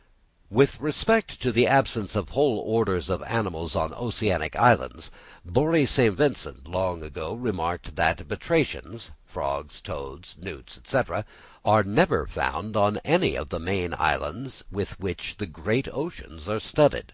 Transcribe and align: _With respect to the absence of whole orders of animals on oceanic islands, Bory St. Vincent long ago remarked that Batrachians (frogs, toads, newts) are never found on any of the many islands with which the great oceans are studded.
_With 0.48 0.80
respect 0.80 1.42
to 1.42 1.52
the 1.52 1.66
absence 1.66 2.16
of 2.16 2.30
whole 2.30 2.58
orders 2.58 3.10
of 3.10 3.22
animals 3.24 3.76
on 3.76 3.92
oceanic 3.92 4.56
islands, 4.56 5.10
Bory 5.44 5.84
St. 5.84 6.16
Vincent 6.16 6.66
long 6.66 7.02
ago 7.02 7.34
remarked 7.34 7.96
that 7.96 8.26
Batrachians 8.26 9.10
(frogs, 9.26 9.82
toads, 9.82 10.36
newts) 10.40 10.78
are 11.66 11.82
never 11.84 12.26
found 12.26 12.78
on 12.78 12.96
any 13.04 13.34
of 13.34 13.50
the 13.50 13.60
many 13.60 13.92
islands 13.92 14.64
with 14.70 14.98
which 14.98 15.36
the 15.36 15.46
great 15.46 15.86
oceans 15.92 16.48
are 16.48 16.60
studded. 16.60 17.12